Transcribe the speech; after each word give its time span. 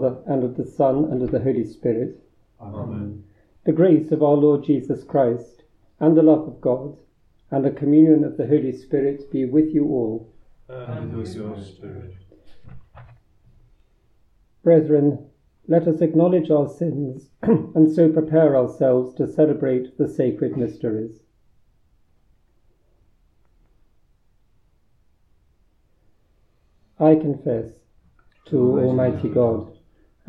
Father, 0.00 0.22
and 0.26 0.44
of 0.44 0.56
the 0.56 0.64
Son, 0.64 1.04
and 1.10 1.22
of 1.22 1.30
the 1.30 1.40
Holy 1.40 1.64
Spirit, 1.64 2.22
Amen. 2.60 3.24
the 3.64 3.72
grace 3.72 4.10
of 4.10 4.22
our 4.22 4.34
Lord 4.34 4.64
Jesus 4.64 5.04
Christ, 5.04 5.64
and 5.98 6.16
the 6.16 6.22
love 6.22 6.48
of 6.48 6.60
God, 6.60 6.96
and 7.50 7.64
the 7.64 7.70
communion 7.70 8.24
of 8.24 8.36
the 8.38 8.46
Holy 8.46 8.72
Spirit 8.72 9.30
be 9.30 9.44
with 9.44 9.74
you 9.74 9.84
all. 9.84 10.32
And 10.68 11.14
with 11.14 11.34
your 11.34 11.60
spirit. 11.60 12.14
Brethren, 14.62 15.26
let 15.68 15.86
us 15.86 16.00
acknowledge 16.00 16.50
our 16.50 16.68
sins 16.68 17.30
and 17.42 17.92
so 17.94 18.08
prepare 18.10 18.56
ourselves 18.56 19.14
to 19.16 19.30
celebrate 19.30 19.98
the 19.98 20.08
sacred 20.08 20.56
mysteries. 20.56 21.20
I 26.98 27.14
confess 27.16 27.72
to 28.46 28.80
Almighty 28.80 29.28
God 29.28 29.79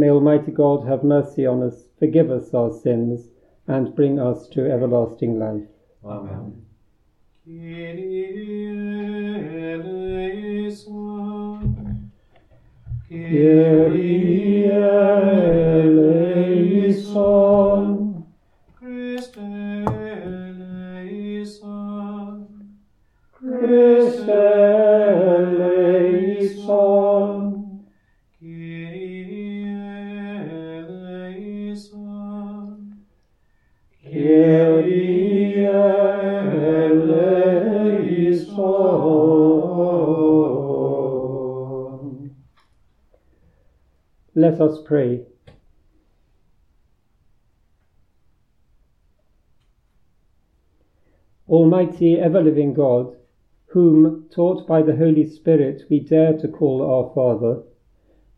May 0.00 0.08
Almighty 0.08 0.50
God 0.50 0.88
have 0.88 1.04
mercy 1.04 1.44
on 1.44 1.62
us, 1.62 1.84
forgive 1.98 2.30
us 2.30 2.54
our 2.54 2.72
sins, 2.72 3.28
and 3.66 3.94
bring 3.94 4.18
us 4.18 4.48
to 4.48 4.64
everlasting 4.64 5.38
life. 5.38 5.68
Amen. 6.02 6.64
Kyrie 7.44 8.24
eleison. 10.62 10.96
Kyrie 13.10 14.70
eleison. 14.70 15.69
Let 44.34 44.60
us 44.60 44.80
pray. 44.84 45.26
Almighty, 51.48 52.16
ever 52.16 52.40
living 52.40 52.72
God, 52.72 53.16
whom, 53.66 54.26
taught 54.30 54.68
by 54.68 54.82
the 54.82 54.94
Holy 54.94 55.24
Spirit, 55.24 55.82
we 55.90 55.98
dare 55.98 56.38
to 56.38 56.46
call 56.46 56.80
our 56.80 57.12
Father, 57.12 57.64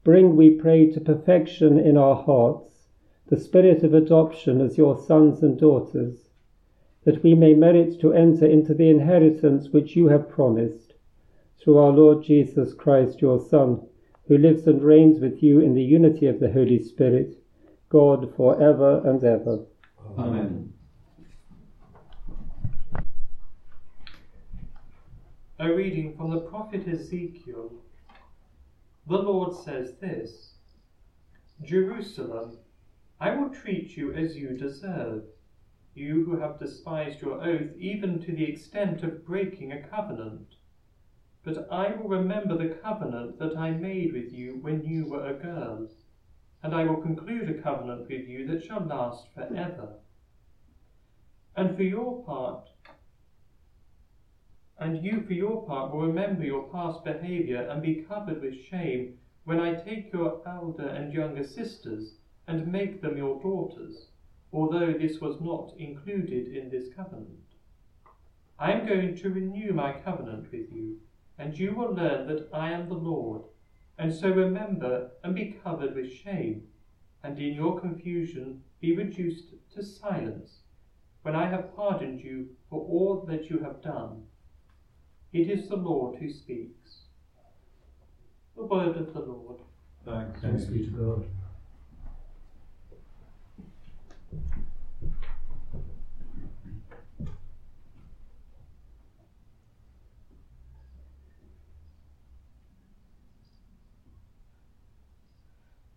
bring, 0.02 0.34
we 0.34 0.50
pray, 0.50 0.86
to 0.92 1.00
perfection 1.00 1.78
in 1.78 1.98
our 1.98 2.16
hearts 2.16 2.88
the 3.26 3.36
spirit 3.36 3.82
of 3.82 3.92
adoption 3.92 4.62
as 4.62 4.78
your 4.78 4.97
sons 4.97 5.42
and 5.42 5.58
daughters, 5.58 6.31
that 7.04 7.22
we 7.22 7.34
may 7.34 7.52
merit 7.52 8.00
to 8.00 8.14
enter 8.14 8.47
into 8.47 8.72
the 8.72 8.88
inheritance 8.88 9.70
which 9.70 9.94
you 9.94 10.08
have 10.08 10.28
promised, 10.31 10.94
through 11.58 11.76
our 11.76 11.92
Lord 11.92 12.22
Jesus 12.22 12.72
Christ, 12.72 13.20
your 13.20 13.38
Son, 13.38 13.82
who 14.28 14.38
lives 14.38 14.66
and 14.66 14.82
reigns 14.82 15.20
with 15.20 15.42
you 15.42 15.60
in 15.60 15.74
the 15.74 15.82
unity 15.82 16.26
of 16.26 16.40
the 16.40 16.52
Holy 16.52 16.78
Spirit, 16.78 17.42
God 17.88 18.34
for 18.36 18.54
ever 18.62 19.02
and 19.08 19.22
ever. 19.22 19.66
Amen. 20.16 20.72
A 25.58 25.72
reading 25.72 26.16
from 26.16 26.30
the 26.30 26.40
prophet 26.40 26.88
Ezekiel. 26.88 27.72
The 29.06 29.18
Lord 29.18 29.54
says 29.54 29.94
this 30.00 30.54
Jerusalem, 31.62 32.58
I 33.20 33.36
will 33.36 33.50
treat 33.50 33.96
you 33.96 34.12
as 34.12 34.36
you 34.36 34.56
deserve, 34.56 35.24
you 35.94 36.24
who 36.24 36.40
have 36.40 36.58
despised 36.58 37.20
your 37.20 37.42
oath 37.42 37.70
even 37.78 38.18
to 38.20 38.32
the 38.32 38.44
extent 38.44 39.02
of 39.02 39.24
breaking 39.24 39.72
a 39.72 39.82
covenant. 39.82 40.54
But 41.44 41.66
I 41.72 41.92
will 41.92 42.08
remember 42.08 42.56
the 42.56 42.75
covenant 42.76 43.38
that 43.41 43.56
I 43.56 43.72
made 43.72 44.12
with 44.12 44.32
you 44.32 44.58
when 44.60 44.84
you 44.84 45.06
were 45.06 45.26
a 45.26 45.34
girl, 45.34 45.88
and 46.62 46.72
I 46.72 46.84
will 46.84 47.02
conclude 47.02 47.49
a 47.49 47.61
covenant 47.61 48.08
with 48.08 48.28
you 48.28 48.46
that 48.46 48.62
shall 48.62 48.84
last 48.84 49.26
forever. 49.34 49.99
And 51.56 51.75
for 51.75 51.82
your 51.82 52.22
part, 52.22 52.69
and 54.78 55.05
you, 55.05 55.22
for 55.22 55.32
your 55.32 55.66
part, 55.66 55.93
will 55.93 56.06
remember 56.06 56.44
your 56.44 56.70
past 56.70 57.05
behaviour 57.05 57.62
and 57.62 57.82
be 57.82 58.02
covered 58.02 58.40
with 58.40 58.62
shame 58.62 59.19
when 59.44 59.58
I 59.58 59.75
take 59.75 60.12
your 60.12 60.40
elder 60.46 60.87
and 60.87 61.12
younger 61.12 61.44
sisters 61.44 62.14
and 62.46 62.70
make 62.70 63.00
them 63.00 63.16
your 63.16 63.40
daughters, 63.43 64.08
although 64.52 64.93
this 64.93 65.20
was 65.20 65.40
not 65.40 65.72
included 65.76 66.55
in 66.55 66.70
this 66.70 66.93
covenant. 66.94 67.56
I 68.58 68.70
am 68.70 68.87
going 68.87 69.16
to 69.16 69.31
renew 69.31 69.72
my 69.72 69.93
covenant 69.93 70.52
with 70.52 70.70
you, 70.72 70.99
and 71.42 71.58
you 71.58 71.74
will 71.74 71.92
learn 71.92 72.28
that 72.28 72.48
I 72.54 72.70
am 72.70 72.88
the 72.88 72.94
Lord, 72.94 73.42
and 73.98 74.14
so 74.14 74.28
remember 74.28 75.10
and 75.24 75.34
be 75.34 75.56
covered 75.64 75.96
with 75.96 76.12
shame, 76.12 76.62
and 77.24 77.36
in 77.36 77.54
your 77.54 77.80
confusion 77.80 78.62
be 78.80 78.96
reduced 78.96 79.46
to 79.74 79.82
silence, 79.82 80.60
when 81.22 81.34
I 81.34 81.48
have 81.48 81.74
pardoned 81.74 82.20
you 82.20 82.50
for 82.70 82.78
all 82.78 83.24
that 83.28 83.50
you 83.50 83.58
have 83.58 83.82
done. 83.82 84.22
It 85.32 85.50
is 85.50 85.68
the 85.68 85.76
Lord 85.76 86.20
who 86.20 86.30
speaks. 86.30 87.06
The 88.56 88.64
word 88.64 88.96
of 88.96 89.12
the 89.12 89.20
Lord. 89.20 89.62
Thanks. 90.04 90.40
Thanks 90.40 90.64
be 90.66 90.84
to 90.84 90.90
God. 90.90 91.26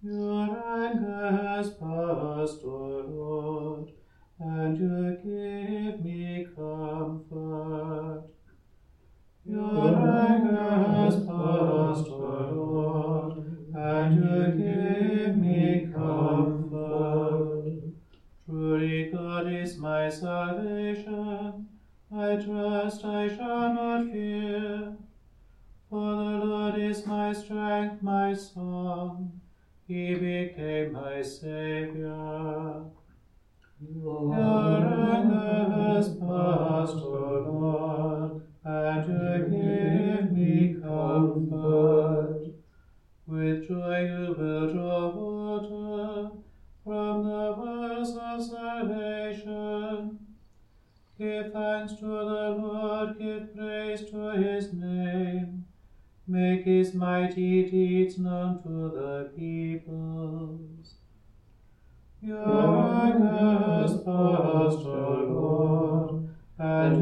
Your 0.07 0.43
anger 0.67 1.31
has 1.31 1.71
passed, 1.71 2.61
O 2.63 3.03
Lord, 3.09 3.91
and 4.39 4.77
you 4.77 5.17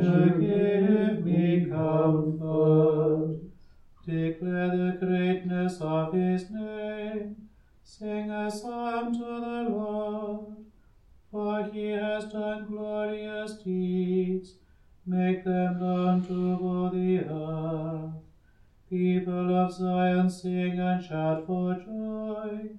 you 0.02 0.30
give 0.40 1.26
me 1.26 1.66
comfort. 1.70 3.40
Declare 4.06 4.70
the 4.78 4.98
greatness 5.00 5.78
of 5.82 6.14
his 6.14 6.50
name. 6.50 7.36
Sing 7.84 8.32
a 8.32 8.50
psalm 8.50 9.14
to 9.14 9.20
the 9.20 9.70
Lord. 9.70 10.56
For 11.32 11.64
he 11.72 11.90
has 11.90 12.26
done 12.26 12.66
glorious 12.68 13.54
deeds. 13.64 14.56
Make 15.06 15.44
them 15.44 15.80
known 15.80 16.26
to 16.28 16.64
all 16.64 16.90
the 16.90 17.20
earth. 17.20 18.14
People 18.90 19.56
of 19.56 19.74
Zion, 19.74 20.30
sing 20.30 20.80
and 20.80 21.04
shout 21.04 21.48
for 21.48 21.74
joy. 21.76 22.70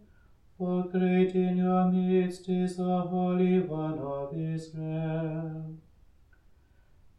For 0.56 0.84
great 0.84 1.34
in 1.34 1.56
your 1.56 1.90
midst 1.90 2.49
is 2.49 2.76
the 2.76 3.00
Holy 3.00 3.58
One 3.61 3.99
of 3.99 4.38
Israel. 4.38 5.75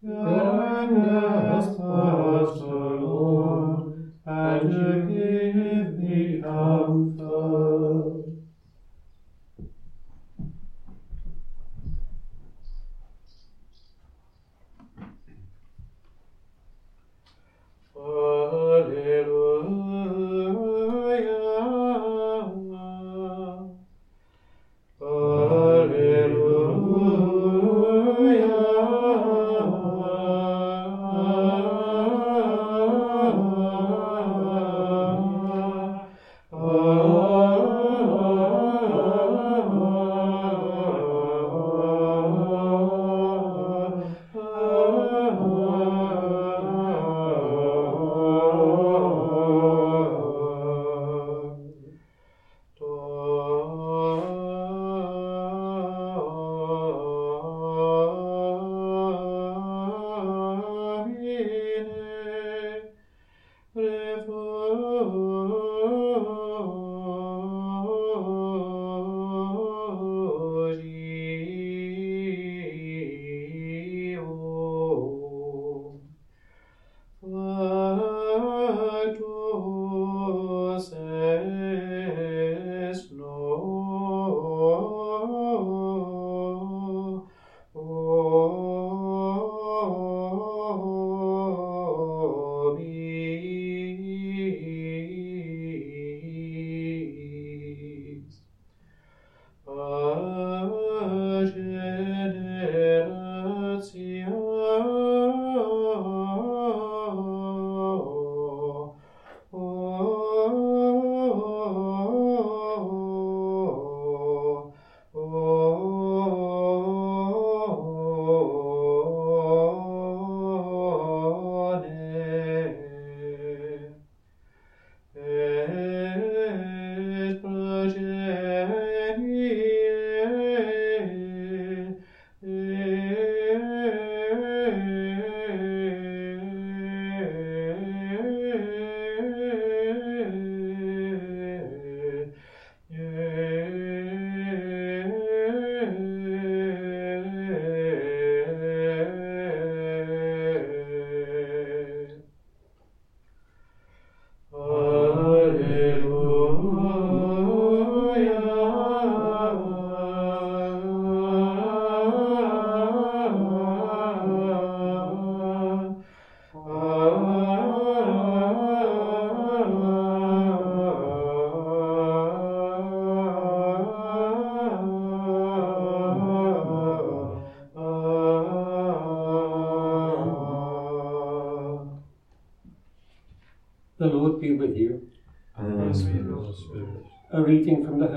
Your 0.06 0.62
anger 0.62 1.50
has 1.50 1.66
passed, 1.66 2.62
O 2.62 2.96
Lord, 3.02 4.14
and 4.24 4.70
give 5.08 5.98
me 5.98 6.42
comfort. 6.42 8.26
Alleluia. 17.98 19.85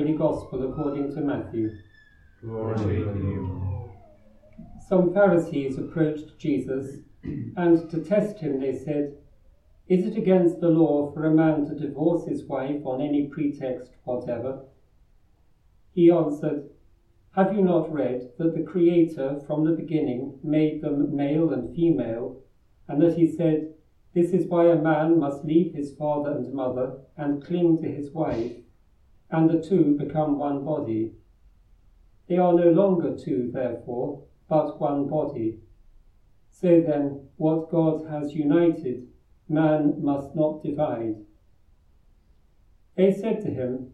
Holy 0.08 0.18
Gospel 0.18 0.72
according 0.72 1.14
to 1.14 1.20
Matthew. 1.20 1.70
Glory 2.40 2.78
to 2.78 3.18
you. 3.18 3.90
Some 4.88 5.12
Pharisees 5.12 5.76
approached 5.76 6.38
Jesus, 6.38 7.00
and 7.58 7.90
to 7.90 8.02
test 8.02 8.38
him 8.38 8.58
they 8.58 8.72
said, 8.72 9.18
Is 9.86 10.06
it 10.06 10.16
against 10.16 10.60
the 10.60 10.70
law 10.70 11.12
for 11.12 11.26
a 11.26 11.34
man 11.34 11.66
to 11.66 11.74
divorce 11.74 12.26
his 12.26 12.44
wife 12.44 12.86
on 12.86 13.02
any 13.02 13.26
pretext 13.26 13.90
whatever? 14.04 14.64
He 15.92 16.10
answered, 16.10 16.70
Have 17.32 17.54
you 17.54 17.60
not 17.60 17.92
read 17.92 18.30
that 18.38 18.54
the 18.54 18.62
Creator 18.62 19.42
from 19.46 19.66
the 19.66 19.76
beginning 19.76 20.38
made 20.42 20.80
them 20.80 21.14
male 21.14 21.52
and 21.52 21.76
female, 21.76 22.40
and 22.88 23.02
that 23.02 23.18
he 23.18 23.30
said, 23.30 23.74
This 24.14 24.30
is 24.30 24.46
why 24.46 24.68
a 24.68 24.82
man 24.82 25.20
must 25.20 25.44
leave 25.44 25.74
his 25.74 25.94
father 25.96 26.30
and 26.30 26.54
mother 26.54 26.96
and 27.18 27.44
cling 27.44 27.82
to 27.82 27.88
his 27.88 28.10
wife, 28.10 28.52
and 29.30 29.50
the 29.50 29.60
two 29.60 29.96
become 29.98 30.38
one 30.38 30.64
body? 30.64 31.12
They 32.28 32.36
are 32.36 32.52
no 32.52 32.70
longer 32.70 33.16
two, 33.16 33.50
therefore, 33.52 34.24
but 34.48 34.80
one 34.80 35.08
body. 35.08 35.60
So 36.50 36.80
then, 36.80 37.28
what 37.36 37.70
God 37.70 38.06
has 38.08 38.34
united, 38.34 39.08
man 39.48 40.02
must 40.02 40.34
not 40.34 40.62
divide. 40.62 41.24
They 42.96 43.12
said 43.12 43.40
to 43.42 43.50
him, 43.50 43.92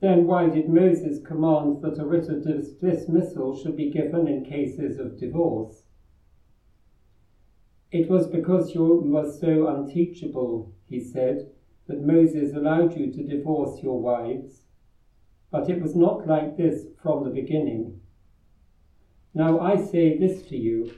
then 0.00 0.26
why 0.26 0.48
did 0.48 0.68
Moses 0.68 1.24
command 1.24 1.82
that 1.82 1.98
a 1.98 2.04
writ 2.04 2.28
of 2.28 2.44
dis- 2.44 2.72
dismissal 2.72 3.56
should 3.56 3.76
be 3.76 3.90
given 3.90 4.28
in 4.28 4.44
cases 4.44 4.98
of 4.98 5.18
divorce? 5.18 5.84
It 7.90 8.10
was 8.10 8.26
because 8.26 8.74
you 8.74 8.84
were 8.84 9.30
so 9.30 9.68
unteachable, 9.68 10.72
he 10.86 11.00
said, 11.00 11.50
that 11.86 12.02
Moses 12.02 12.54
allowed 12.54 12.96
you 12.96 13.12
to 13.12 13.24
divorce 13.24 13.82
your 13.82 14.00
wives, 14.00 14.62
but 15.50 15.68
it 15.68 15.80
was 15.80 15.94
not 15.94 16.26
like 16.26 16.56
this 16.56 16.86
from 17.02 17.24
the 17.24 17.30
beginning. 17.30 18.00
Now 19.34 19.60
I 19.60 19.76
say 19.76 20.18
this 20.18 20.42
to 20.48 20.56
you 20.56 20.90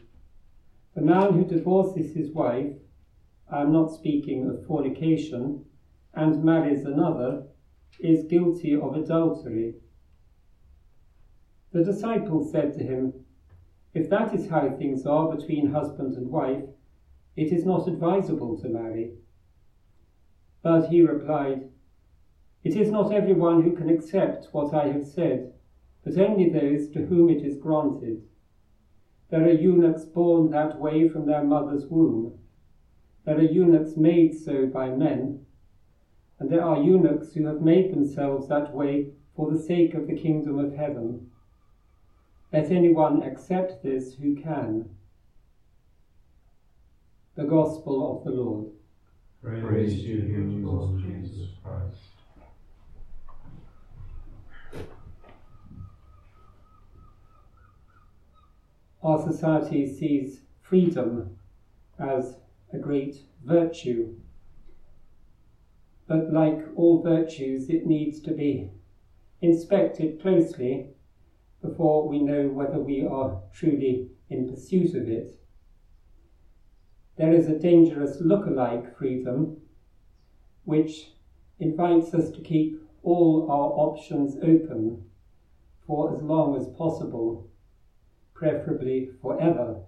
the 0.94 1.04
man 1.04 1.34
who 1.34 1.44
divorces 1.44 2.14
his 2.14 2.32
wife, 2.32 2.74
I 3.48 3.60
am 3.62 3.72
not 3.72 3.92
speaking 3.92 4.48
of 4.48 4.66
fornication, 4.66 5.64
and 6.14 6.42
marries 6.42 6.84
another, 6.84 7.44
is 8.00 8.24
guilty 8.24 8.74
of 8.74 8.94
adultery. 8.94 9.74
The 11.70 11.84
disciples 11.84 12.50
said 12.50 12.72
to 12.74 12.84
him, 12.84 13.24
If 13.94 14.08
that 14.08 14.34
is 14.34 14.48
how 14.48 14.70
things 14.70 15.06
are 15.06 15.36
between 15.36 15.70
husband 15.70 16.14
and 16.16 16.30
wife, 16.30 16.64
it 17.36 17.52
is 17.52 17.64
not 17.64 17.86
advisable 17.86 18.58
to 18.58 18.68
marry. 18.68 19.12
But 20.62 20.88
he 20.88 21.02
replied, 21.02 21.70
It 22.64 22.76
is 22.76 22.90
not 22.90 23.12
everyone 23.12 23.62
who 23.62 23.76
can 23.76 23.88
accept 23.88 24.48
what 24.52 24.74
I 24.74 24.88
have 24.88 25.06
said, 25.06 25.54
but 26.04 26.18
only 26.18 26.48
those 26.48 26.88
to 26.90 27.02
whom 27.02 27.30
it 27.30 27.44
is 27.44 27.56
granted. 27.56 28.22
There 29.30 29.44
are 29.44 29.50
eunuchs 29.50 30.04
born 30.04 30.50
that 30.50 30.80
way 30.80 31.08
from 31.08 31.26
their 31.26 31.44
mother's 31.44 31.86
womb. 31.86 32.38
There 33.24 33.36
are 33.36 33.42
eunuchs 33.42 33.96
made 33.96 34.34
so 34.34 34.66
by 34.66 34.90
men, 34.90 35.44
and 36.38 36.50
there 36.50 36.64
are 36.64 36.82
eunuchs 36.82 37.34
who 37.34 37.46
have 37.46 37.60
made 37.60 37.92
themselves 37.92 38.48
that 38.48 38.74
way 38.74 39.12
for 39.36 39.50
the 39.50 39.58
sake 39.58 39.94
of 39.94 40.06
the 40.06 40.16
kingdom 40.16 40.58
of 40.58 40.74
heaven. 40.74 41.30
Let 42.52 42.70
anyone 42.70 43.22
accept 43.22 43.82
this 43.82 44.14
who 44.14 44.34
can. 44.34 44.88
The 47.34 47.44
Gospel 47.44 48.16
of 48.16 48.24
the 48.24 48.30
Lord. 48.30 48.77
Praise 49.40 50.02
to 50.02 50.08
you, 50.08 50.66
Lord 50.66 51.00
Jesus 51.00 51.50
Christ. 51.62 52.08
Our 59.00 59.22
society 59.30 59.86
sees 59.94 60.40
freedom 60.60 61.38
as 62.00 62.38
a 62.72 62.78
great 62.78 63.16
virtue. 63.44 64.16
But 66.08 66.32
like 66.32 66.58
all 66.74 67.02
virtues, 67.02 67.70
it 67.70 67.86
needs 67.86 68.20
to 68.22 68.32
be 68.32 68.70
inspected 69.40 70.20
closely 70.20 70.88
before 71.62 72.08
we 72.08 72.18
know 72.18 72.48
whether 72.48 72.80
we 72.80 73.06
are 73.06 73.40
truly 73.54 74.10
in 74.28 74.48
pursuit 74.48 74.96
of 74.96 75.08
it. 75.08 75.37
There 77.18 77.32
is 77.32 77.48
a 77.48 77.58
dangerous 77.58 78.20
look-alike 78.20 78.96
freedom 78.96 79.62
which 80.64 81.14
invites 81.58 82.14
us 82.14 82.30
to 82.30 82.40
keep 82.40 82.80
all 83.02 83.50
our 83.50 83.72
options 83.72 84.36
open 84.36 85.04
for 85.84 86.14
as 86.14 86.22
long 86.22 86.56
as 86.56 86.68
possible, 86.68 87.50
preferably 88.34 89.10
forever. 89.20 89.80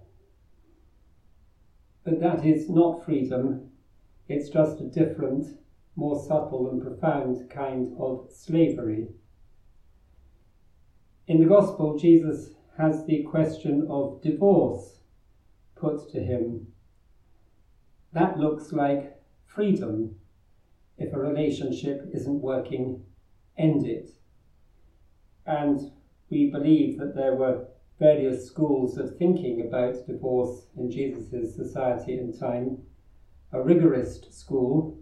But 2.03 2.19
that 2.19 2.45
is 2.45 2.69
not 2.69 3.05
freedom, 3.05 3.69
it's 4.27 4.49
just 4.49 4.81
a 4.81 4.89
different, 4.89 5.45
more 5.95 6.19
subtle 6.19 6.67
and 6.67 6.81
profound 6.81 7.49
kind 7.49 7.93
of 7.97 8.25
slavery. 8.29 9.07
In 11.27 11.39
the 11.39 11.45
Gospel, 11.45 11.97
Jesus 11.97 12.55
has 12.77 13.05
the 13.05 13.23
question 13.23 13.87
of 13.89 14.21
divorce 14.21 14.99
put 15.75 16.11
to 16.11 16.19
him. 16.19 16.70
That 18.13 18.37
looks 18.37 18.73
like 18.73 19.21
freedom. 19.45 20.15
If 20.97 21.13
a 21.13 21.19
relationship 21.19 22.09
isn't 22.13 22.41
working, 22.41 23.05
end 23.57 23.85
it. 23.85 24.09
And 25.45 25.79
we 26.29 26.51
believe 26.51 26.97
that 26.97 27.15
there 27.15 27.35
were 27.35 27.67
various 27.99 28.45
schools 28.47 28.97
of 28.97 29.17
thinking 29.17 29.61
about 29.61 30.05
divorce 30.07 30.67
in 30.75 30.91
Jesus' 30.91 31.55
society 31.55 32.17
and 32.17 32.37
time. 32.37 32.83
A 33.53 33.59
rigorist 33.59 34.33
school 34.33 34.97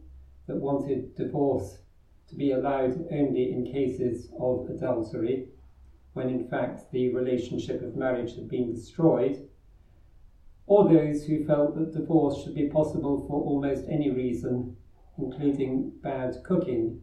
that 0.47 0.57
wanted 0.57 1.15
divorce 1.15 1.79
to 2.27 2.35
be 2.35 2.51
allowed 2.51 3.07
only 3.11 3.51
in 3.51 3.65
cases 3.65 4.31
of 4.39 4.69
adultery, 4.69 5.47
when 6.13 6.29
in 6.29 6.47
fact 6.47 6.91
the 6.91 7.13
relationship 7.13 7.81
of 7.81 7.95
marriage 7.95 8.35
had 8.35 8.47
been 8.47 8.71
destroyed, 8.71 9.47
or 10.69 10.87
those 10.87 11.25
who 11.25 11.43
felt 11.43 11.73
that 11.73 11.91
divorce 11.91 12.43
should 12.43 12.53
be 12.53 12.69
possible 12.69 13.25
for 13.27 13.41
almost 13.43 13.89
any 13.89 14.11
reason, 14.11 14.77
including 15.17 15.91
bad 16.03 16.43
cooking. 16.43 17.01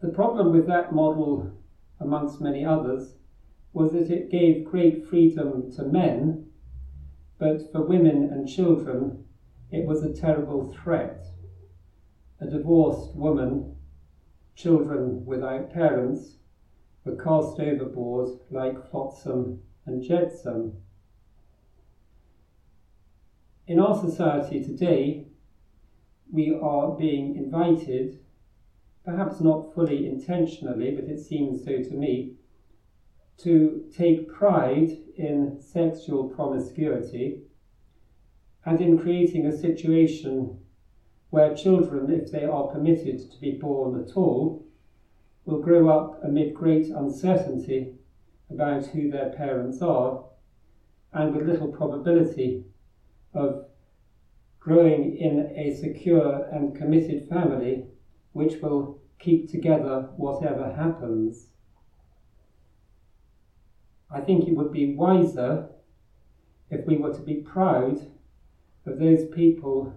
The 0.00 0.10
problem 0.10 0.52
with 0.52 0.68
that 0.68 0.92
model, 0.92 1.50
amongst 1.98 2.40
many 2.40 2.64
others, 2.64 3.16
was 3.72 3.90
that 3.90 4.10
it 4.10 4.30
gave 4.30 4.64
great 4.64 5.04
freedom 5.04 5.72
to 5.72 5.82
men, 5.82 6.52
but 7.36 7.72
for 7.72 7.82
women 7.82 8.22
and 8.32 8.46
children, 8.48 9.24
it 9.72 9.84
was 9.84 10.04
a 10.04 10.14
terrible 10.14 10.72
threat. 10.72 11.26
A 12.40 12.46
divorced 12.46 13.16
woman, 13.16 13.74
children 14.54 15.24
without 15.24 15.72
parents, 15.72 16.36
were 17.04 17.16
cast 17.16 17.58
overboard 17.58 18.28
like 18.52 18.88
flotsam 18.88 19.62
and 19.84 20.00
jetsam. 20.00 20.76
In 23.64 23.78
our 23.78 23.94
society 23.94 24.64
today, 24.64 25.28
we 26.32 26.52
are 26.52 26.96
being 26.98 27.36
invited, 27.36 28.18
perhaps 29.04 29.40
not 29.40 29.72
fully 29.72 30.04
intentionally, 30.04 30.90
but 30.90 31.08
it 31.08 31.20
seems 31.20 31.64
so 31.64 31.80
to 31.80 31.94
me, 31.94 32.34
to 33.38 33.84
take 33.96 34.28
pride 34.28 34.90
in 35.16 35.60
sexual 35.60 36.28
promiscuity 36.28 37.42
and 38.64 38.80
in 38.80 38.98
creating 38.98 39.46
a 39.46 39.56
situation 39.56 40.58
where 41.30 41.54
children, 41.54 42.10
if 42.10 42.32
they 42.32 42.44
are 42.44 42.66
permitted 42.66 43.30
to 43.30 43.40
be 43.40 43.52
born 43.52 44.00
at 44.02 44.16
all, 44.16 44.66
will 45.44 45.60
grow 45.60 45.88
up 45.88 46.22
amid 46.24 46.52
great 46.52 46.90
uncertainty 46.90 47.94
about 48.50 48.86
who 48.86 49.08
their 49.08 49.30
parents 49.30 49.80
are 49.80 50.24
and 51.12 51.32
with 51.32 51.46
little 51.46 51.68
probability 51.68 52.64
of 53.34 53.66
growing 54.60 55.16
in 55.16 55.50
a 55.56 55.74
secure 55.74 56.44
and 56.52 56.76
committed 56.76 57.28
family 57.28 57.86
which 58.32 58.62
will 58.62 59.00
keep 59.18 59.50
together 59.50 60.10
whatever 60.16 60.70
happens. 60.70 61.48
I 64.10 64.20
think 64.20 64.46
it 64.46 64.56
would 64.56 64.72
be 64.72 64.94
wiser 64.94 65.68
if 66.70 66.86
we 66.86 66.96
were 66.96 67.14
to 67.14 67.22
be 67.22 67.36
proud 67.36 68.00
of 68.86 68.98
those 68.98 69.28
people 69.28 69.92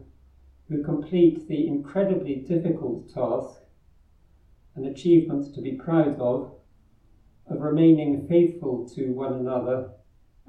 who 0.67 0.83
complete 0.83 1.47
the 1.47 1.67
incredibly 1.67 2.35
difficult 2.35 3.13
task, 3.13 3.61
an 4.75 4.85
achievement 4.85 5.53
to 5.53 5.61
be 5.61 5.73
proud 5.73 6.19
of, 6.19 6.49
of 7.47 7.61
remaining 7.61 8.25
faithful 8.27 8.89
to 8.95 9.13
one 9.13 9.33
another 9.33 9.91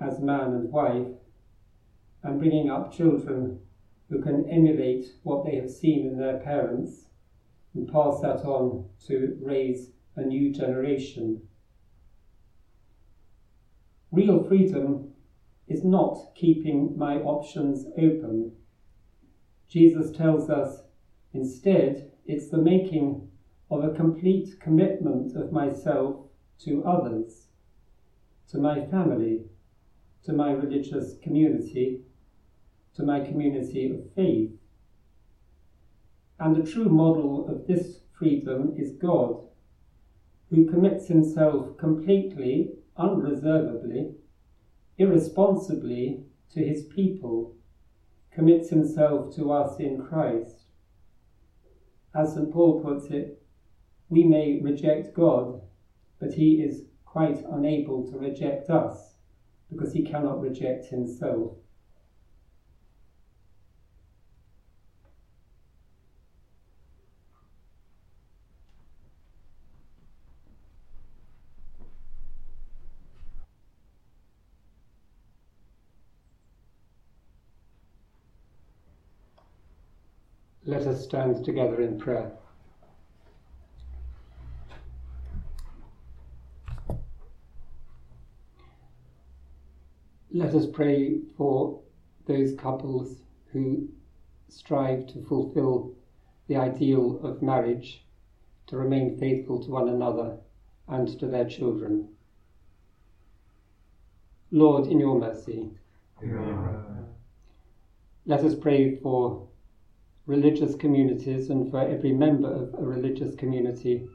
as 0.01 0.21
man 0.21 0.53
and 0.53 0.71
wife, 0.71 1.09
and 2.27 2.41
bringing 2.41 2.69
up 2.69 2.93
children 2.93 3.61
who 4.11 4.21
can 4.21 4.49
emulate 4.51 5.07
what 5.23 5.45
they 5.45 5.55
have 5.57 5.71
seen 5.71 6.07
in 6.07 6.19
their 6.19 6.39
parents 6.39 7.07
and 7.75 7.91
pass 7.91 8.21
that 8.21 8.45
on 8.45 8.89
to 9.07 9.39
raise 9.41 9.91
a 10.17 10.23
new 10.23 10.53
generation. 10.53 11.41
Real 14.11 14.43
freedom 14.43 15.13
is 15.69 15.85
not 15.85 16.35
keeping 16.35 16.99
my 16.99 17.17
options 17.17 17.87
open. 17.97 18.53
Jesus 19.69 20.17
tells 20.17 20.51
us 20.51 20.83
instead 21.33 22.11
it's 22.25 22.51
the 22.51 22.59
making 22.59 23.29
of 23.71 23.85
a 23.85 23.95
complete 23.95 24.59
commitment 24.61 25.37
of 25.37 25.53
myself 25.53 26.27
to 26.61 26.85
others, 26.85 27.49
to 28.49 28.59
my 28.59 28.85
family, 28.87 29.43
to 30.25 30.33
my 30.33 30.51
religious 30.51 31.17
community, 31.23 32.06
to 32.97 33.03
my 33.03 33.21
community 33.21 33.91
of 33.91 34.13
faith. 34.15 34.53
And 36.41 36.57
the 36.57 36.71
true 36.71 36.89
model 36.89 37.49
of 37.49 37.67
this 37.67 38.01
freedom 38.19 38.75
is 38.77 38.93
God, 38.93 39.43
who 40.51 40.67
commits 40.67 41.09
himself 41.09 41.77
completely, 41.77 42.73
unreservedly, 42.97 44.15
irresponsibly 44.99 46.25
to 46.51 46.61
his 46.61 46.85
people, 46.85 47.55
commits 48.31 48.71
himself 48.71 49.35
to 49.37 49.53
us 49.53 49.79
in 49.79 50.03
Christ. 50.03 50.57
As 52.15 52.35
St. 52.35 52.51
Paul 52.51 52.83
puts 52.83 53.07
it, 53.07 53.43
we 54.09 54.25
may 54.25 54.61
reject 54.63 55.15
God, 55.15 55.61
but 56.19 56.33
he 56.35 56.63
is 56.63 56.85
quite 57.05 57.45
unable 57.51 58.11
to 58.11 58.19
reject 58.19 58.71
us 58.71 59.15
because 59.71 59.93
he 59.93 60.03
cannot 60.03 60.41
reject 60.41 60.87
himself. 60.87 61.57
Let 80.69 80.89
us 80.89 81.05
stand 81.05 81.45
together 81.45 81.81
in 81.81 81.97
prayer. 81.97 82.33
Let 90.33 90.55
us 90.57 90.67
pray 90.67 91.21
for 91.37 91.81
those 92.27 92.57
couples 92.57 93.23
who 93.53 93.89
strive 94.49 95.07
to 95.07 95.23
fulfill 95.23 95.95
the 96.49 96.57
ideal 96.57 97.21
of 97.23 97.43
marriage, 97.43 98.05
to 98.67 98.77
remain 98.77 99.17
faithful 99.21 99.63
to 99.63 99.71
one 99.71 99.89
another 99.89 100.37
and 100.89 101.07
to 101.21 101.29
their 101.29 101.45
children. 101.45 102.09
Lord, 104.51 104.89
in 104.89 104.99
your 104.99 105.17
mercy, 105.17 105.71
prayer. 106.19 107.07
let 108.27 108.41
us 108.41 108.57
pray 108.57 108.97
for 108.97 109.46
religious 110.27 110.75
communities 110.75 111.51
and 111.51 111.71
for 111.71 111.81
every 111.81 112.13
member 112.13 112.53
of 112.53 112.75
a 112.75 112.85
religious 112.85 113.35
community 113.37 114.07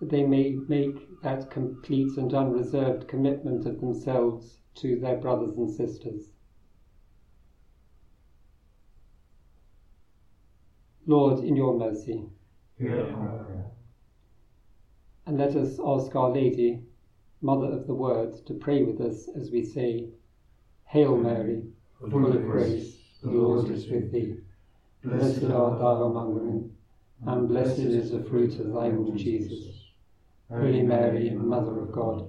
that 0.00 0.10
they 0.10 0.22
may 0.22 0.56
make 0.68 1.20
that 1.22 1.50
complete 1.50 2.16
and 2.18 2.32
unreserved 2.34 3.08
commitment 3.08 3.66
of 3.66 3.80
themselves 3.80 4.58
to 4.74 5.00
their 5.00 5.16
brothers 5.16 5.56
and 5.56 5.70
sisters. 5.70 6.28
Lord, 11.06 11.42
in 11.44 11.56
your 11.56 11.78
mercy, 11.78 12.26
prayer. 12.78 13.64
and 15.26 15.38
let 15.38 15.54
us 15.56 15.78
ask 15.84 16.14
Our 16.14 16.30
Lady, 16.30 16.82
Mother 17.40 17.72
of 17.72 17.86
the 17.86 17.94
Word, 17.94 18.34
to 18.46 18.54
pray 18.54 18.82
with 18.82 19.00
us 19.00 19.28
as 19.36 19.50
we 19.50 19.64
say, 19.64 20.08
Hail 20.84 21.16
Mary, 21.16 21.62
full 22.10 22.26
of 22.26 22.42
grace, 22.42 22.98
the 23.22 23.30
Lord 23.30 23.70
is 23.70 23.88
with 23.88 24.12
thee. 24.12 24.36
Blessed 25.06 25.44
art 25.44 25.78
thou 25.78 26.02
among 26.02 26.34
women, 26.34 26.76
and 27.24 27.48
blessed 27.48 27.78
is 27.78 28.10
the 28.10 28.24
fruit 28.24 28.58
of 28.58 28.72
thy 28.72 28.88
womb, 28.88 29.16
Jesus. 29.16 29.92
Holy 30.50 30.82
Mary, 30.82 31.30
Mother 31.30 31.80
of 31.82 31.92
God, 31.92 32.28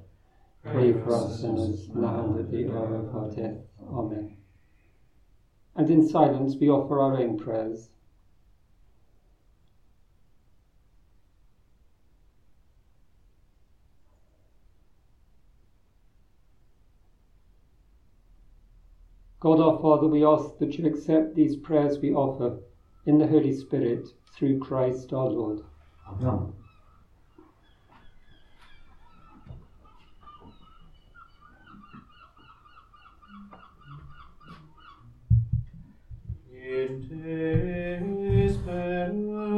pray 0.63 0.93
for 0.93 1.15
us 1.15 1.41
sinners, 1.41 1.89
now 1.89 2.25
and 2.25 2.39
at 2.39 2.51
the 2.51 2.71
hour 2.71 2.95
of 2.97 3.15
our 3.15 3.31
death. 3.31 3.57
Amen. 3.91 4.37
And 5.75 5.89
in 5.89 6.07
silence 6.07 6.55
we 6.61 6.69
offer 6.69 6.99
our 6.99 7.17
own 7.17 7.39
prayers. 7.39 7.89
God 19.39 19.59
our 19.59 19.79
Father, 19.79 20.07
we 20.07 20.25
ask 20.25 20.57
that 20.57 20.77
you 20.77 20.87
accept 20.87 21.35
these 21.35 21.55
prayers 21.55 21.99
we 21.99 22.11
offer 22.11 22.57
in 23.05 23.19
the 23.19 23.27
Holy 23.27 23.53
Spirit 23.53 24.07
through 24.33 24.57
Christ 24.59 25.13
our 25.13 25.29
Lord. 25.29 25.61
Amen. 26.07 26.53
In 36.51 37.07
te 37.07 38.53
speravi, 38.53 39.56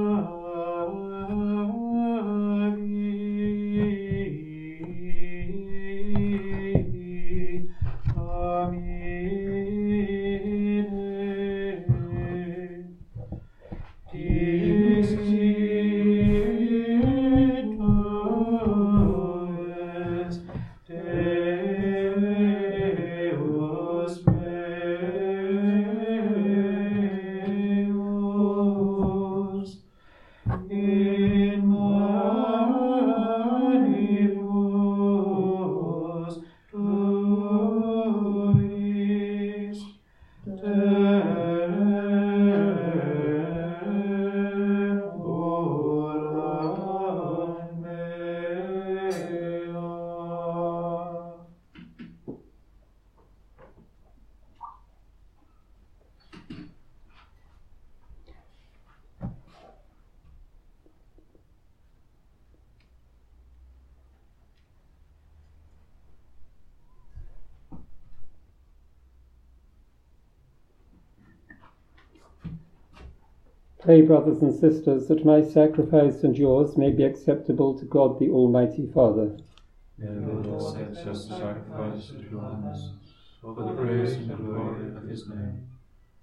Pray, 73.81 74.01
brothers 74.01 74.41
and 74.41 74.53
sisters, 74.53 75.07
that 75.07 75.23
my 75.23 75.41
sacrifice 75.41 76.21
and 76.25 76.37
yours 76.37 76.75
may 76.75 76.91
be 76.91 77.05
acceptable 77.05 77.79
to 77.79 77.85
God 77.85 78.19
the 78.19 78.29
Almighty 78.29 78.85
Father. 78.85 79.37
May 79.97 80.07
the 80.07 80.49
Lord 80.49 80.81
accept 80.81 81.13
the 81.13 81.15
sacrifice 81.15 82.09
of 82.09 82.29
your 82.29 82.41
hands, 82.41 82.89
for 83.39 83.55
the 83.55 83.71
praise 83.71 84.15
and 84.15 84.35
glory 84.35 84.93
of 84.93 85.03
his 85.03 85.29
name, 85.29 85.69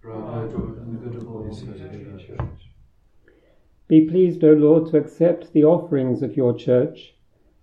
for 0.03 0.13
our 0.13 0.47
good 0.49 0.83
and 0.83 0.99
the 0.99 1.09
good 1.09 1.23
of 1.23 1.35
all 1.35 1.45
his 1.45 1.63
church. 2.27 2.69
Be 3.89 4.03
pleased, 4.03 4.45
O 4.45 4.53
Lord, 4.53 4.91
to 4.91 4.99
accept 4.99 5.55
the 5.55 5.65
offerings 5.65 6.23
of 6.23 6.37
your 6.37 6.53
church, 6.53 7.15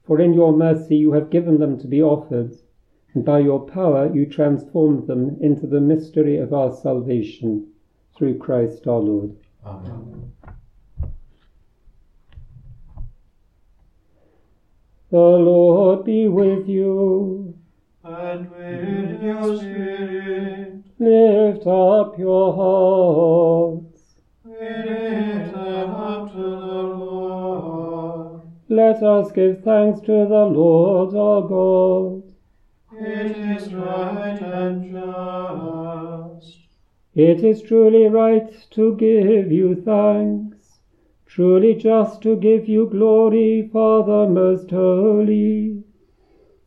for 0.04 0.20
in 0.20 0.34
your 0.34 0.58
mercy 0.58 0.96
you 0.96 1.12
have 1.12 1.30
given 1.30 1.60
them 1.60 1.80
to 1.80 1.88
be 1.88 2.02
offered, 2.02 2.58
and 3.14 3.24
by 3.24 3.38
your 3.38 3.60
power 3.60 4.12
you 4.12 4.26
transformed 4.26 5.06
them 5.06 5.38
into 5.40 5.68
the 5.68 5.80
mystery 5.80 6.40
of 6.40 6.52
our 6.52 6.74
salvation, 6.74 7.68
through 8.18 8.40
Christ 8.40 8.88
our 8.88 8.98
Lord. 8.98 9.36
Amen. 9.66 10.32
The 15.10 15.18
Lord 15.20 16.06
be 16.06 16.28
with 16.28 16.68
you. 16.68 17.56
And 18.04 18.50
with 18.52 19.22
your 19.22 19.58
spirit, 19.58 20.84
Lift 21.00 21.68
up 21.68 22.18
your 22.18 22.54
hearts. 22.54 24.16
we 24.44 24.52
lift 24.52 25.54
them 25.54 25.92
up 25.92 26.32
to 26.32 26.38
the 26.38 26.84
Lord. 27.06 28.42
Let 28.70 29.04
us 29.04 29.32
give 29.32 29.64
thanks 29.64 30.00
to 30.02 30.26
the 30.28 30.46
Lord 30.46 31.16
our 31.16 31.42
God. 31.48 32.24
It 33.00 33.38
is 33.38 33.74
right 33.74 34.42
and 34.42 34.92
just. 34.92 36.03
It 37.16 37.44
is 37.44 37.62
truly 37.62 38.08
right 38.08 38.52
to 38.72 38.96
give 38.96 39.52
you 39.52 39.76
thanks, 39.76 40.80
truly 41.28 41.76
just 41.76 42.24
to 42.24 42.36
give 42.36 42.68
you 42.68 42.88
glory, 42.88 43.70
Father 43.72 44.28
most 44.28 44.72
holy. 44.72 45.84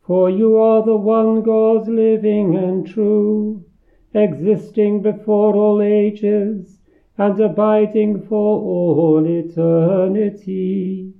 For 0.03 0.29
you 0.29 0.55
are 0.55 0.85
the 0.85 0.95
one 0.95 1.41
God 1.41 1.89
living 1.89 2.55
and 2.55 2.87
true, 2.87 3.65
existing 4.13 5.01
before 5.01 5.53
all 5.53 5.81
ages 5.81 6.79
and 7.17 7.37
abiding 7.41 8.21
for 8.21 8.61
all 8.61 9.25
eternity, 9.25 11.11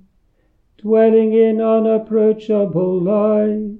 dwelling 0.78 1.34
in 1.34 1.60
unapproachable 1.60 2.98
light. 2.98 3.76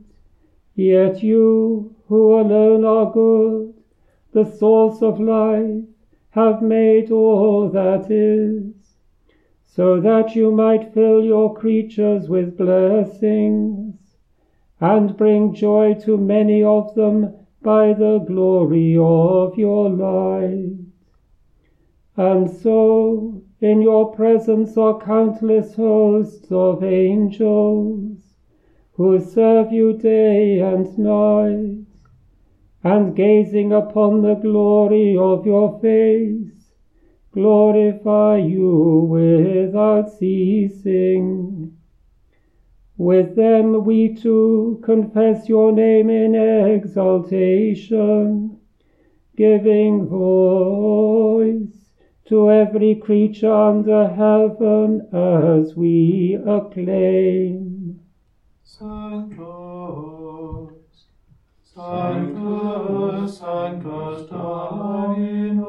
Yet 0.75 1.23
you, 1.23 1.97
who 2.09 2.39
alone 2.39 2.85
are 2.85 3.11
good, 3.11 3.78
the 4.33 4.45
source 4.45 5.03
of 5.03 5.19
life, 5.21 5.85
have 6.31 6.63
made 6.63 7.11
all 7.11 7.69
that 7.69 8.11
is. 8.11 8.75
so 9.65 10.01
that 10.01 10.35
you 10.35 10.51
might 10.51 10.93
fill 10.93 11.25
your 11.25 11.55
creatures 11.55 12.29
with 12.29 12.57
blessings 12.57 13.95
and 14.81 15.17
bring 15.17 15.55
joy 15.55 15.95
to 15.95 16.17
many 16.17 16.63
of 16.63 16.95
them 16.95 17.35
by 17.63 17.93
the 17.93 18.19
glory 18.21 18.97
of 18.99 19.57
your 19.57 19.89
light. 19.91 20.79
And 22.17 22.51
so, 22.51 23.43
in 23.61 23.83
your 23.83 24.13
presence 24.15 24.77
are 24.77 25.01
countless 25.01 25.75
hosts 25.75 26.51
of 26.51 26.83
angels 26.83 28.35
who 28.93 29.21
serve 29.21 29.73
you 29.73 29.93
day 29.93 30.61
and 30.61 30.99
night, 30.99 31.88
and 32.89 33.15
gazing 33.15 33.73
upon 33.73 34.23
the 34.23 34.35
glory 34.35 35.17
of 35.17 35.45
your 35.45 35.79
face, 35.81 36.73
glorify 37.33 38.39
you 38.39 39.07
without 39.11 40.11
ceasing. 40.11 41.77
With 42.97 43.37
them 43.37 43.85
we 43.85 44.15
too 44.15 44.81
confess 44.83 45.49
your 45.49 45.71
name 45.71 46.09
in 46.09 46.35
exaltation, 46.35 48.59
giving 49.37 50.07
voice 50.07 51.91
to 52.29 52.51
every 52.51 52.95
creature 52.95 53.53
under 53.53 54.09
heaven 54.09 55.09
as 55.13 55.77
we 55.77 56.39
acclaim. 56.47 58.01
Sanctus, 61.79 63.39
Sanctus 63.39 64.29
Dominus, 64.29 65.61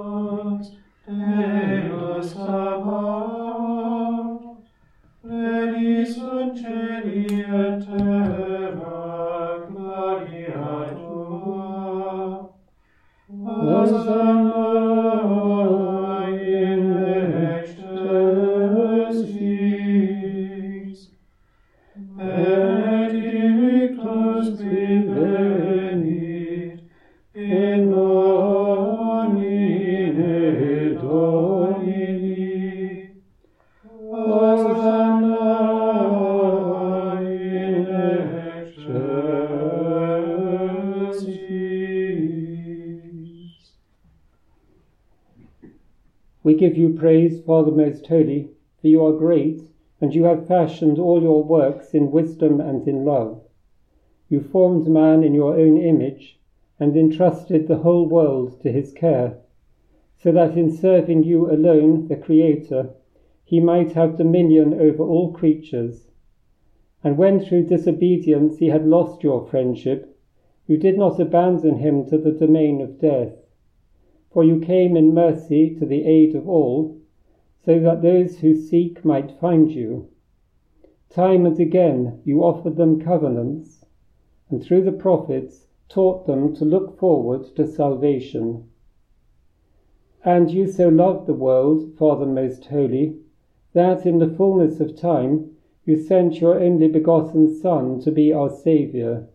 Deus 1.06 2.34
Sabaoth, 2.34 3.78
Redis 5.24 6.18
un 6.18 6.48
celi 6.56 7.26
et 7.30 7.78
terra, 7.86 8.49
We 46.50 46.56
give 46.56 46.76
you 46.76 46.96
praise, 46.96 47.42
Father 47.42 47.70
most 47.70 48.08
holy, 48.08 48.50
for 48.82 48.88
you 48.88 49.06
are 49.06 49.14
great, 49.14 49.62
and 50.02 50.16
you 50.16 50.24
have 50.24 50.48
fashioned 50.48 50.98
all 50.98 51.22
your 51.22 51.44
works 51.44 51.94
in 51.94 52.10
wisdom 52.10 52.60
and 52.60 52.88
in 52.88 53.06
love. 53.06 53.44
You 54.30 54.42
formed 54.42 54.88
man 54.88 55.24
in 55.24 55.36
your 55.36 55.54
own 55.54 55.78
image, 55.78 56.40
and 56.80 56.98
entrusted 56.98 57.68
the 57.68 57.78
whole 57.78 58.08
world 58.10 58.60
to 58.62 58.72
his 58.72 58.94
care, 58.94 59.38
so 60.18 60.32
that 60.32 60.58
in 60.58 60.72
serving 60.72 61.24
you 61.24 61.52
alone, 61.52 62.08
the 62.08 62.16
Creator, 62.16 62.96
he 63.46 63.60
might 63.60 63.92
have 63.92 64.18
dominion 64.18 64.74
over 64.74 65.04
all 65.04 65.32
creatures. 65.32 66.10
And 67.04 67.16
when 67.16 67.42
through 67.42 67.68
disobedience 67.68 68.58
he 68.58 68.70
had 68.70 68.88
lost 68.88 69.22
your 69.22 69.46
friendship, 69.46 70.18
you 70.66 70.78
did 70.78 70.98
not 70.98 71.20
abandon 71.20 71.78
him 71.78 72.08
to 72.08 72.18
the 72.18 72.32
domain 72.32 72.82
of 72.82 72.98
death. 72.98 73.39
For 74.32 74.44
you 74.44 74.60
came 74.60 74.96
in 74.96 75.16
mercy 75.16 75.74
to 75.76 75.88
the 75.88 76.04
aid 76.06 76.36
of 76.36 76.48
all, 76.48 76.96
so 77.66 77.80
that 77.80 78.04
those 78.04 78.40
who 78.40 78.54
seek 78.54 79.04
might 79.04 79.32
find 79.40 79.72
you. 79.72 80.08
Time 81.10 81.48
and 81.48 81.60
again 81.60 82.22
you 82.24 82.44
offered 82.44 82.76
them 82.76 83.00
covenants, 83.00 83.86
and 84.52 84.62
through 84.62 84.84
the 84.84 84.92
prophets 84.92 85.66
taught 85.88 86.28
them 86.28 86.54
to 86.58 86.64
look 86.64 87.00
forward 87.00 87.44
to 87.56 87.66
salvation. 87.66 88.66
And 90.24 90.52
you 90.52 90.68
so 90.68 90.90
loved 90.90 91.26
the 91.26 91.34
world, 91.34 91.96
Father 91.98 92.28
most 92.28 92.66
holy, 92.66 93.18
that 93.74 94.06
in 94.06 94.20
the 94.20 94.30
fullness 94.30 94.80
of 94.80 94.96
time 94.96 95.56
you 95.86 95.98
sent 95.98 96.40
your 96.40 96.60
only 96.60 96.88
begotten 96.88 97.52
Son 97.52 98.00
to 98.02 98.12
be 98.12 98.32
our 98.32 98.52
Saviour. 98.52 99.28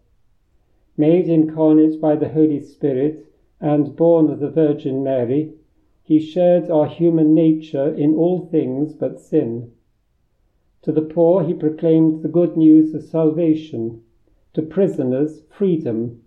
Made 0.97 1.29
incarnate 1.29 2.01
by 2.01 2.15
the 2.15 2.29
Holy 2.29 2.61
Spirit 2.61 3.27
and 3.65 3.97
born 3.97 4.29
of 4.29 4.41
the 4.41 4.51
Virgin 4.51 5.03
Mary, 5.03 5.51
he 6.03 6.21
shared 6.21 6.71
our 6.71 6.85
human 6.85 7.33
nature 7.33 7.95
in 7.95 8.15
all 8.15 8.41
things 8.41 8.93
but 8.93 9.19
sin. 9.19 9.73
To 10.83 10.93
the 10.93 11.01
poor 11.01 11.43
he 11.43 11.55
proclaimed 11.55 12.21
the 12.21 12.29
good 12.29 12.59
news 12.59 12.93
of 12.93 13.03
salvation, 13.03 14.03
to 14.53 14.61
prisoners 14.61 15.41
freedom, 15.49 16.21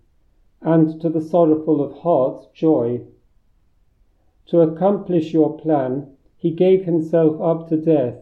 and 0.62 1.00
to 1.00 1.08
the 1.08 1.20
sorrowful 1.20 1.80
of 1.80 1.92
heart 1.98 2.52
joy. 2.52 3.02
To 4.46 4.60
accomplish 4.62 5.32
your 5.32 5.56
plan, 5.58 6.08
he 6.36 6.50
gave 6.50 6.86
himself 6.86 7.40
up 7.40 7.68
to 7.68 7.76
death, 7.76 8.18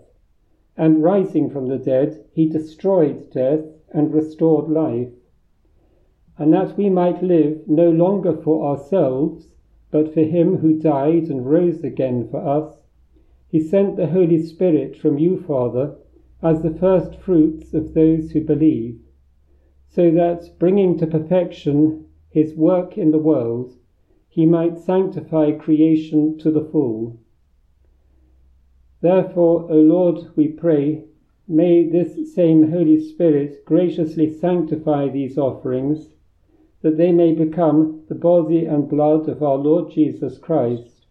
and 0.77 1.03
rising 1.03 1.49
from 1.49 1.69
the 1.69 1.79
dead, 1.79 2.23
he 2.33 2.47
destroyed 2.47 3.31
death 3.31 3.65
and 3.95 4.13
restored 4.13 4.69
life. 4.69 5.16
And 6.39 6.53
that 6.53 6.77
we 6.77 6.91
might 6.91 7.23
live 7.23 7.67
no 7.67 7.91
longer 7.91 8.33
for 8.35 8.67
ourselves, 8.67 9.49
but 9.91 10.13
for 10.13 10.21
him 10.21 10.59
who 10.59 10.79
died 10.79 11.31
and 11.31 11.47
rose 11.47 11.83
again 11.83 12.29
for 12.29 12.47
us, 12.47 12.83
he 13.49 13.59
sent 13.61 13.97
the 13.97 14.09
Holy 14.09 14.39
Spirit 14.43 14.97
from 14.97 15.19
you, 15.19 15.41
Father, 15.41 15.95
as 16.43 16.61
the 16.61 16.75
first 16.75 17.15
fruits 17.17 17.73
of 17.73 17.95
those 17.95 18.33
who 18.33 18.43
believe, 18.43 19.01
so 19.89 20.11
that, 20.11 20.51
bringing 20.59 20.99
to 20.99 21.07
perfection 21.07 22.05
his 22.29 22.55
work 22.55 22.99
in 22.99 23.13
the 23.13 23.19
world, 23.19 23.73
he 24.29 24.45
might 24.45 24.79
sanctify 24.79 25.53
creation 25.53 26.37
to 26.37 26.51
the 26.51 26.65
full. 26.65 27.19
Therefore, 29.01 29.67
O 29.71 29.77
Lord, 29.79 30.19
we 30.37 30.49
pray, 30.49 31.05
may 31.49 31.89
this 31.89 32.35
same 32.35 32.71
Holy 32.71 33.01
Spirit 33.01 33.65
graciously 33.65 34.29
sanctify 34.29 35.09
these 35.09 35.39
offerings, 35.39 36.11
that 36.87 36.99
they 36.99 37.11
may 37.11 37.35
become 37.35 38.01
the 38.09 38.15
body 38.15 38.65
and 38.65 38.89
blood 38.89 39.29
of 39.29 39.43
our 39.43 39.57
Lord 39.57 39.91
Jesus 39.91 40.39
Christ, 40.39 41.05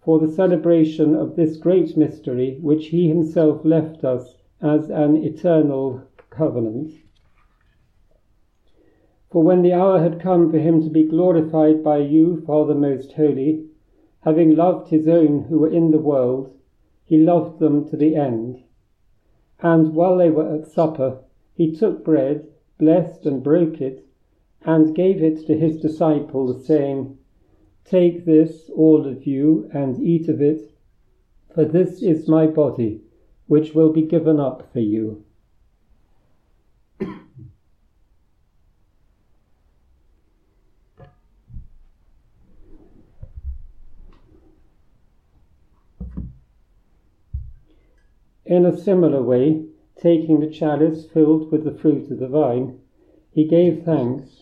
for 0.00 0.20
the 0.20 0.30
celebration 0.32 1.16
of 1.16 1.34
this 1.34 1.56
great 1.56 1.96
mystery 1.96 2.56
which 2.62 2.86
he 2.86 3.08
himself 3.08 3.64
left 3.64 4.04
us 4.04 4.36
as 4.60 4.90
an 4.90 5.16
eternal 5.16 6.04
covenant. 6.30 6.92
For 9.28 9.42
when 9.42 9.62
the 9.62 9.72
hour 9.72 9.98
had 9.98 10.20
come 10.20 10.52
for 10.52 10.58
him 10.58 10.80
to 10.84 10.88
be 10.88 11.02
glorified 11.02 11.82
by 11.82 11.98
you, 11.98 12.40
Father 12.46 12.76
most 12.76 13.14
holy, 13.14 13.66
having 14.20 14.54
loved 14.54 14.90
his 14.90 15.08
own 15.08 15.46
who 15.48 15.58
were 15.58 15.72
in 15.72 15.90
the 15.90 15.98
world, 15.98 16.54
he 17.04 17.18
loved 17.18 17.58
them 17.58 17.88
to 17.88 17.96
the 17.96 18.14
end. 18.14 18.62
And 19.58 19.96
while 19.96 20.16
they 20.16 20.30
were 20.30 20.54
at 20.54 20.68
supper, 20.68 21.18
he 21.54 21.74
took 21.74 22.04
bread, 22.04 22.46
blessed 22.78 23.26
and 23.26 23.42
broke 23.42 23.80
it, 23.80 24.06
and 24.64 24.94
gave 24.94 25.22
it 25.22 25.46
to 25.46 25.58
his 25.58 25.80
disciples, 25.80 26.66
saying, 26.66 27.18
Take 27.84 28.24
this, 28.24 28.70
all 28.74 29.06
of 29.06 29.26
you, 29.26 29.68
and 29.72 30.00
eat 30.00 30.28
of 30.28 30.40
it, 30.40 30.72
for 31.54 31.64
this 31.64 32.02
is 32.02 32.28
my 32.28 32.46
body, 32.46 33.02
which 33.46 33.74
will 33.74 33.92
be 33.92 34.02
given 34.02 34.38
up 34.38 34.72
for 34.72 34.80
you. 34.80 35.24
In 48.44 48.66
a 48.66 48.76
similar 48.76 49.22
way, 49.22 49.64
taking 49.96 50.40
the 50.40 50.50
chalice 50.50 51.06
filled 51.06 51.50
with 51.50 51.64
the 51.64 51.72
fruit 51.72 52.10
of 52.10 52.18
the 52.18 52.28
vine, 52.28 52.78
he 53.30 53.46
gave 53.48 53.82
thanks 53.82 54.41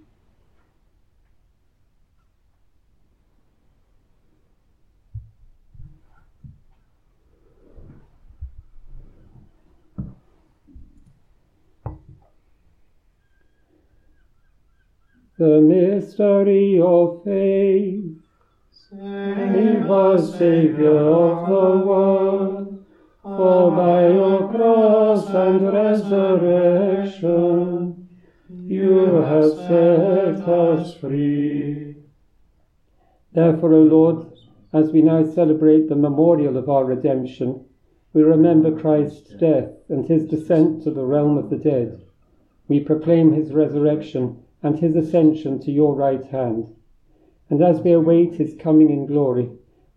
The 15.41 15.59
mystery 15.59 16.79
of 16.79 17.23
faith. 17.23 18.13
Save 18.69 19.89
us, 19.89 20.37
Saviour 20.37 20.99
of 20.99 21.49
the 21.49 21.77
world, 21.83 22.85
for 23.23 23.71
by 23.71 24.09
your 24.09 24.51
cross 24.51 25.27
and 25.29 25.73
resurrection 25.73 27.17
you 28.67 29.15
have 29.23 29.49
set 29.49 30.47
us 30.47 30.93
free. 30.97 31.95
Therefore, 33.33 33.73
O 33.73 33.81
Lord, 33.81 34.27
as 34.71 34.91
we 34.91 35.01
now 35.01 35.25
celebrate 35.25 35.89
the 35.89 35.95
memorial 35.95 36.55
of 36.55 36.69
our 36.69 36.85
redemption, 36.85 37.65
we 38.13 38.21
remember 38.21 38.79
Christ's 38.79 39.33
death 39.33 39.71
and 39.89 40.07
his 40.07 40.23
descent 40.25 40.83
to 40.83 40.91
the 40.91 41.03
realm 41.03 41.39
of 41.39 41.49
the 41.49 41.57
dead. 41.57 41.99
We 42.67 42.79
proclaim 42.79 43.33
his 43.33 43.51
resurrection 43.53 44.37
and 44.63 44.79
his 44.79 44.95
ascension 44.95 45.59
to 45.59 45.71
your 45.71 45.95
right 45.95 46.25
hand. 46.25 46.67
And 47.49 47.61
as 47.61 47.81
we 47.81 47.91
await 47.91 48.35
his 48.35 48.55
coming 48.59 48.89
in 48.89 49.05
glory, 49.05 49.49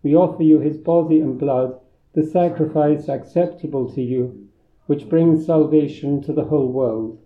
we 0.03 0.15
offer 0.15 0.43
you 0.43 0.59
his 0.59 0.77
body 0.77 1.19
and 1.19 1.39
blood, 1.39 1.79
the 2.13 2.23
sacrifice 2.23 3.07
acceptable 3.07 3.89
to 3.91 4.01
you, 4.01 4.47
which 4.87 5.09
brings 5.09 5.45
salvation 5.45 6.21
to 6.21 6.33
the 6.33 6.45
whole 6.45 6.71
world. 6.71 7.17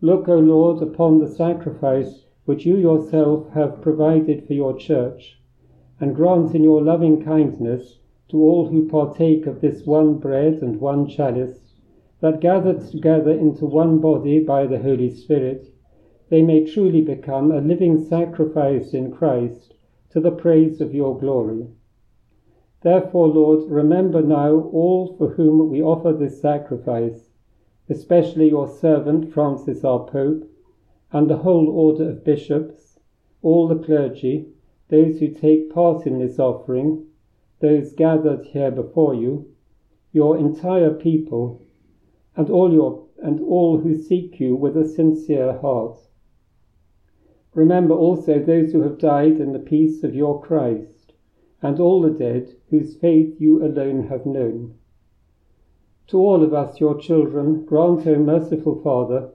Look, 0.00 0.28
O 0.28 0.38
Lord, 0.38 0.82
upon 0.82 1.18
the 1.18 1.28
sacrifice 1.28 2.24
which 2.44 2.66
you 2.66 2.76
yourself 2.76 3.48
have 3.50 3.82
provided 3.82 4.46
for 4.46 4.54
your 4.54 4.76
church, 4.76 5.40
and 6.00 6.16
grant 6.16 6.54
in 6.54 6.64
your 6.64 6.82
loving 6.82 7.22
kindness 7.22 7.98
to 8.28 8.38
all 8.38 8.66
who 8.68 8.88
partake 8.88 9.46
of 9.46 9.60
this 9.60 9.84
one 9.86 10.18
bread 10.18 10.54
and 10.62 10.80
one 10.80 11.06
chalice, 11.06 11.74
that 12.20 12.40
gathered 12.40 12.80
together 12.80 13.32
into 13.32 13.66
one 13.66 13.98
body 13.98 14.40
by 14.40 14.66
the 14.66 14.78
Holy 14.78 15.10
Spirit, 15.10 15.72
they 16.30 16.42
may 16.42 16.64
truly 16.64 17.00
become 17.00 17.50
a 17.50 17.60
living 17.60 17.98
sacrifice 17.98 18.94
in 18.94 19.10
Christ 19.10 19.74
to 20.10 20.20
the 20.20 20.30
praise 20.30 20.80
of 20.80 20.94
your 20.94 21.18
glory. 21.18 21.66
Therefore, 22.82 23.26
Lord, 23.26 23.68
remember 23.68 24.22
now 24.22 24.54
all 24.72 25.16
for 25.16 25.30
whom 25.30 25.68
we 25.68 25.82
offer 25.82 26.12
this 26.12 26.40
sacrifice, 26.40 27.30
especially 27.88 28.48
your 28.48 28.68
servant 28.68 29.32
Francis 29.32 29.84
our 29.84 30.06
Pope, 30.06 30.48
and 31.10 31.28
the 31.28 31.38
whole 31.38 31.68
order 31.68 32.10
of 32.10 32.22
bishops, 32.22 33.00
all 33.42 33.66
the 33.66 33.74
clergy, 33.74 34.46
those 34.88 35.18
who 35.18 35.28
take 35.28 35.74
part 35.74 36.06
in 36.06 36.20
this 36.20 36.38
offering, 36.38 37.06
those 37.58 37.92
gathered 37.92 38.46
here 38.46 38.70
before 38.70 39.14
you, 39.14 39.46
your 40.12 40.38
entire 40.38 40.94
people, 40.94 41.60
and 42.36 42.48
all 42.48 42.72
your 42.72 43.04
and 43.20 43.40
all 43.40 43.78
who 43.78 43.96
seek 43.96 44.38
you 44.38 44.54
with 44.54 44.76
a 44.76 44.84
sincere 44.86 45.58
heart. 45.58 45.98
Remember 47.52 47.94
also 47.94 48.38
those 48.38 48.70
who 48.70 48.82
have 48.82 48.96
died 48.96 49.40
in 49.40 49.52
the 49.52 49.58
peace 49.58 50.04
of 50.04 50.14
your 50.14 50.40
Christ, 50.40 51.14
and 51.60 51.80
all 51.80 52.00
the 52.00 52.10
dead 52.10 52.54
whose 52.68 52.94
faith 52.94 53.40
you 53.40 53.60
alone 53.60 54.04
have 54.04 54.24
known. 54.24 54.74
To 56.06 56.18
all 56.18 56.44
of 56.44 56.54
us, 56.54 56.78
your 56.78 56.96
children, 56.96 57.64
grant, 57.64 58.06
O 58.06 58.16
merciful 58.20 58.76
Father, 58.76 59.30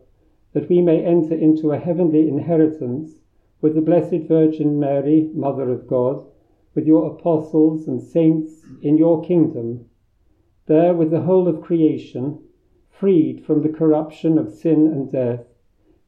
that 0.53 0.69
we 0.69 0.81
may 0.81 1.03
enter 1.03 1.35
into 1.35 1.73
a 1.73 1.77
heavenly 1.77 2.29
inheritance 2.29 3.19
with 3.59 3.75
the 3.75 3.81
Blessed 3.81 4.29
Virgin 4.29 4.79
Mary, 4.79 5.29
Mother 5.33 5.69
of 5.69 5.85
God, 5.85 6.23
with 6.73 6.87
your 6.87 7.07
apostles 7.07 7.85
and 7.85 8.01
saints 8.01 8.65
in 8.81 8.97
your 8.97 9.21
kingdom, 9.23 9.89
there 10.67 10.93
with 10.93 11.11
the 11.11 11.23
whole 11.23 11.49
of 11.49 11.59
creation, 11.61 12.39
freed 12.89 13.43
from 13.43 13.61
the 13.61 13.67
corruption 13.67 14.37
of 14.37 14.49
sin 14.49 14.87
and 14.87 15.11
death 15.11 15.45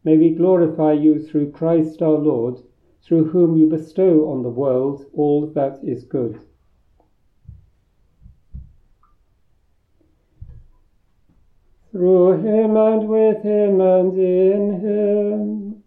May 0.07 0.15
we 0.15 0.29
glorify 0.29 0.93
you 0.93 1.21
through 1.21 1.51
Christ 1.51 2.01
our 2.01 2.17
Lord, 2.17 2.63
through 3.03 3.25
whom 3.25 3.57
you 3.57 3.67
bestow 3.67 4.29
on 4.31 4.41
the 4.41 4.49
world 4.49 5.05
all 5.13 5.47
that 5.47 5.81
is 5.83 6.05
good. 6.05 6.39
Through 11.91 12.37
him 12.37 12.77
and 12.77 13.09
with 13.09 13.43
him 13.43 13.81
and 13.81 14.17
in 14.17 14.79
him, 14.79 15.83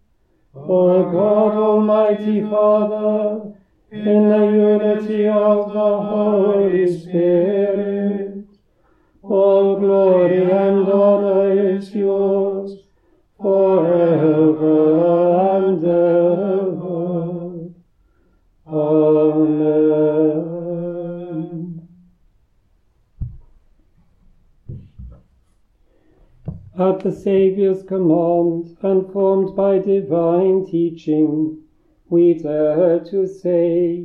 O 0.54 1.02
God 1.04 1.56
Almighty 1.56 2.42
Father, 2.42 3.54
in 3.90 4.28
the 4.28 4.46
unity 4.52 5.28
of 5.28 5.72
the 5.72 5.96
Holy 6.12 6.94
Spirit, 6.94 8.44
all 9.22 9.78
glory 9.78 10.42
and 10.42 10.86
honor 10.86 11.52
is 11.70 11.94
yours 11.94 12.49
forever 13.40 15.06
and 15.56 15.84
ever. 15.84 17.70
Amen. 18.66 20.20
At 26.78 27.00
the 27.00 27.12
Saviour's 27.12 27.82
command, 27.82 28.76
and 28.82 29.10
formed 29.12 29.56
by 29.56 29.78
divine 29.78 30.66
teaching, 30.66 31.62
we 32.08 32.34
dare 32.34 33.00
to 33.00 33.26
say, 33.26 34.04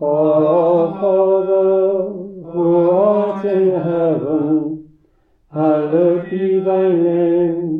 Our 0.00 0.92
Father, 1.00 2.12
who 2.52 2.90
art 2.90 3.44
in 3.44 3.70
heaven, 3.70 4.88
hallowed 5.52 6.30
be 6.30 6.60
thy 6.60 6.88
name. 6.88 7.79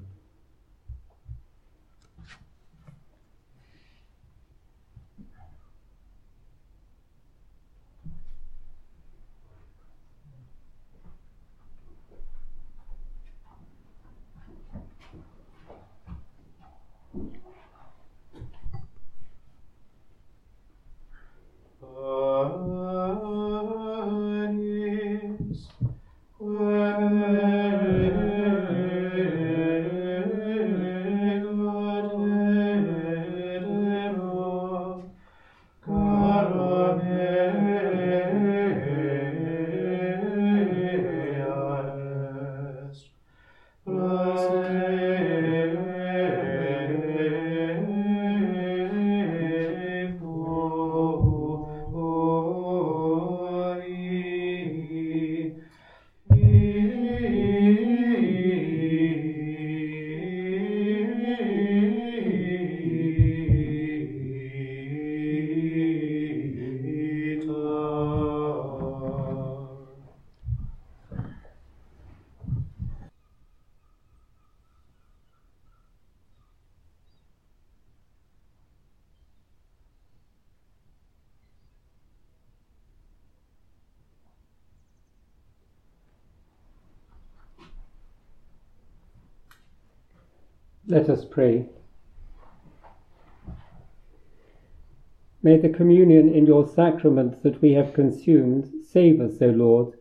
Let 90.91 91.09
us 91.09 91.23
pray. 91.23 91.69
May 95.41 95.57
the 95.57 95.69
communion 95.69 96.27
in 96.33 96.45
your 96.45 96.67
sacrament 96.67 97.41
that 97.43 97.61
we 97.61 97.71
have 97.75 97.93
consumed 97.93 98.69
save 98.83 99.21
us, 99.21 99.41
O 99.41 99.45
Lord, 99.45 99.93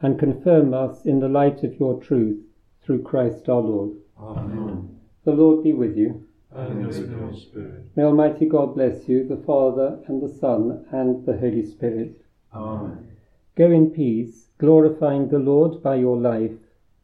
and 0.00 0.18
confirm 0.18 0.72
us 0.72 1.04
in 1.04 1.20
the 1.20 1.28
light 1.28 1.62
of 1.64 1.78
your 1.78 2.00
truth, 2.00 2.42
through 2.82 3.02
Christ 3.02 3.46
our 3.50 3.60
Lord. 3.60 3.90
Amen. 4.18 4.98
The 5.24 5.32
Lord 5.32 5.64
be 5.64 5.74
with 5.74 5.98
you. 5.98 6.26
And 6.50 6.86
with 6.86 7.10
your 7.10 7.34
spirit. 7.34 7.94
May 7.94 8.04
Almighty 8.04 8.46
God 8.46 8.74
bless 8.74 9.06
you, 9.06 9.28
the 9.28 9.36
Father, 9.36 10.02
and 10.08 10.22
the 10.22 10.32
Son, 10.32 10.86
and 10.92 11.26
the 11.26 11.36
Holy 11.36 11.66
Spirit. 11.66 12.24
Amen. 12.54 13.06
Go 13.54 13.70
in 13.70 13.90
peace, 13.90 14.48
glorifying 14.56 15.28
the 15.28 15.38
Lord 15.38 15.82
by 15.82 15.96
your 15.96 16.16
life. 16.16 16.56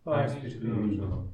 Thanks 0.07 0.33
be 0.33 0.51
to 0.51 0.97
God. 0.99 1.29